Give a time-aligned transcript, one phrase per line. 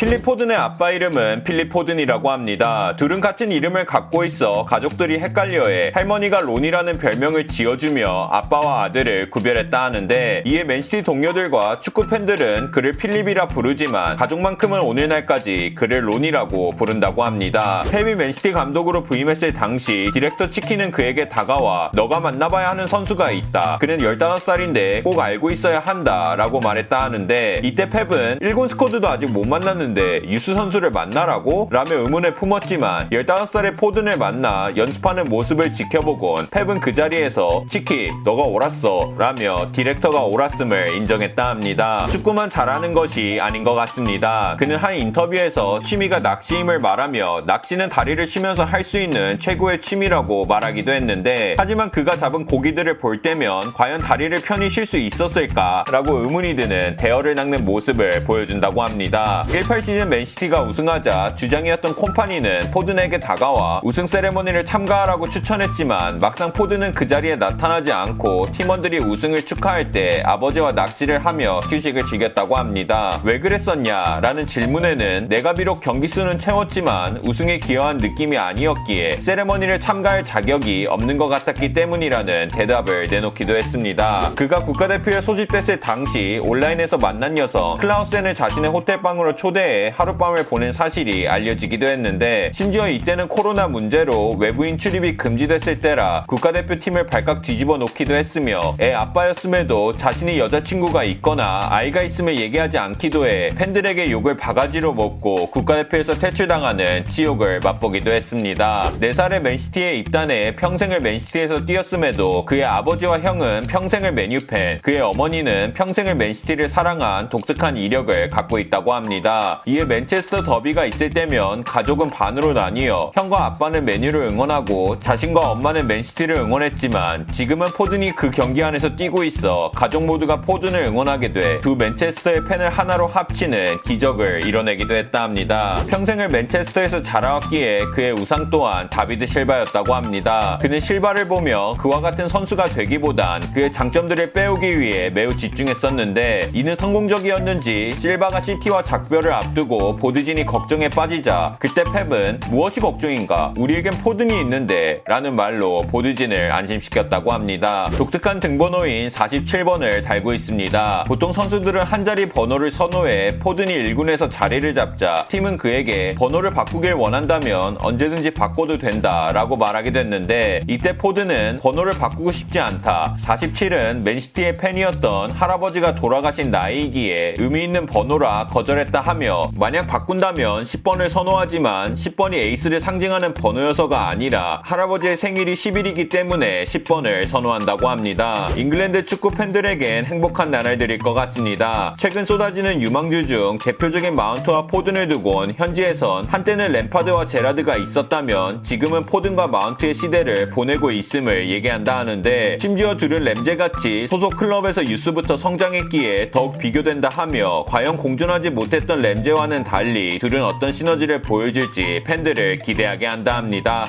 [0.00, 2.96] 필립 포든의 아빠 이름은 필립 포든이라고 합니다.
[2.96, 10.42] 둘은 같은 이름을 갖고 있어 가족들이 헷갈려해 할머니가 론이라는 별명을 지어주며 아빠와 아들을 구별했다 하는데
[10.46, 17.84] 이에 맨시티 동료들과 축구 팬들은 그를 필립이라 부르지만 가족만큼은 오늘날까지 그를 론이라고 부른다고 합니다.
[17.90, 23.76] 펩이 맨시티 감독으로 부임했을 당시 디렉터 치키는 그에게 다가와 너가 만나봐야 하는 선수가 있다.
[23.78, 29.46] 그는 15살인데 꼭 알고 있어야 한다 라고 말했다 하는데 이때 펩은 1군 스쿼드도 아직 못
[29.46, 31.68] 만났는데 있는데 유스 선수를 만나라고?
[31.70, 39.14] 라며 의문을 품었지만 15살의 포든을 만나 연습하는 모습을 지켜보곤 펩은 그 자리에서 치키 너가 옳았어
[39.18, 42.06] 라며 디렉터가 옳았음을 인정했다 합니다.
[42.10, 44.56] 축구만 잘하는 것이 아닌 것 같습니다.
[44.58, 50.90] 그는 한 인터뷰에서 취미가 낚시임을 말하며 낚시는 다리를 쉬면서 할 수 있는 최고의 취미라고 말하기도
[50.90, 56.56] 했는데 하지만 그가 잡은 고기들을 볼 때면 과연 다리를 편히 쉴 수 있었을까 라고 의문이
[56.56, 59.44] 드는 대어를 낚는 모습을 보여준다고 합니다.
[59.50, 67.06] 18 시즌 맨시티가 우승하자 주장이었던 콤파니는 포든에게 다가와 우승 세레머니를 참가하라고 추천했지만 막상 포든은 그
[67.06, 73.18] 자리에 나타나지 않고 팀원들이 우승을 축하할 때 아버지와 낚시를 하며 휴식을 즐겼다고 합니다.
[73.24, 74.20] 왜 그랬었냐?
[74.20, 81.16] 라는 질문에는 내가 비록 경기 수는 채웠지만 우승에 기여한 느낌이 아니었기에 세레머니를 참가할 자격이 없는
[81.16, 84.32] 것 같았기 때문이라는 대답을 내놓기도 했습니다.
[84.34, 91.86] 그가 국가대표에 소집됐을 당시 온라인에서 만난 여성 클라우센을 자신의 호텔방으로 초대해 하룻밤을 보낸 사실이 알려지기도
[91.86, 98.92] 했는데 심지어 이때는 코로나 문제로 외부인 출입이 금지됐을 때라 국가대표팀을 발칵 뒤집어 놓기도 했으며 애
[98.92, 107.06] 아빠였음에도 자신이 여자친구가 있거나 아이가 있음을 얘기하지 않기도 해 팬들에게 욕을 바가지로 먹고 국가대표에서 퇴출당하는
[107.08, 108.92] 지옥을 맛보기도 했습니다.
[109.00, 116.68] 4살의 맨시티에 입단해 평생을 맨시티에서 뛰었음에도 그의 아버지와 형은 평생을 메뉴팬, 그의 어머니는 평생을 맨시티를
[116.68, 119.59] 사랑한 독특한 이력을 갖고 있다고 합니다.
[119.66, 126.36] 이에 맨체스터 더비가 있을 때면 가족은 반으로 나뉘어 형과 아빠는 메뉴를 응원하고 자신과 엄마는 맨시티를
[126.36, 132.44] 응원했지만 지금은 포든이 그 경기 안에서 뛰고 있어 가족 모두가 포든을 응원하게 돼 두 맨체스터의
[132.46, 135.82] 팬을 하나로 합치는 기적을 이뤄내기도 했다 합니다.
[135.88, 140.58] 평생을 맨체스터에서 자라왔기에 그의 우상 또한 다비드 실바였다고 합니다.
[140.62, 147.92] 그는 실바를 보며 그와 같은 선수가 되기보단 그의 장점들을 빼오기 위해 매우 집중했었는데 이는 성공적이었는지
[147.98, 155.02] 실바가 시티와 작별을 앞 두고 보드진이 걱정에 빠지자 그때 펩은 무엇이 걱정인가 우리에겐 포든이 있는데
[155.06, 157.90] 라는 말로 보드진을 안심시켰다고 합니다.
[157.96, 161.04] 독특한 등번호인 47번을 달고 있습니다.
[161.06, 167.76] 보통 선수들은 한 자리 번호를 선호해 포든이 1군에서 자리를 잡자 팀은 그에게 번호를 바꾸길 원한다면
[167.80, 173.16] 언제든지 바꿔도 된다 라고 말하게 됐는데 이때 포든은 번호를 바꾸고 싶지 않다.
[173.20, 181.94] 47은 맨시티의 팬이었던 할아버지가 돌아가신 나이기에 의미 있는 번호라 거절했다 하며 만약 바꾼다면 10번을 선호하지만
[181.94, 188.50] 10번이 에이스를 상징하는 번호여서가 아니라 할아버지의 생일이 10일이기 때문에 10번을 선호한다고 합니다.
[188.56, 191.94] 잉글랜드 축구 팬들에겐 행복한 나날들일 것 같습니다.
[191.96, 199.46] 최근 쏟아지는 유망주 중 대표적인 마운트와 포든을 두곤 현지에선 한때는 램파드와 제라드가 있었다면 지금은 포든과
[199.46, 207.08] 마운트의 시대를 보내고 있음을 얘기한다 하는데 심지어 둘은 램제같이 소속 클럽에서 유스부터 성장했기에 더욱 비교된다
[207.08, 213.86] 하며 과연 공존하지 못했던 램 제와는 달리 둘은 어떤 시너지를 보여줄지 팬들을 기대하게 한다 합니다.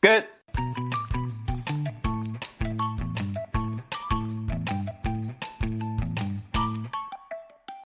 [0.00, 0.28] 끝!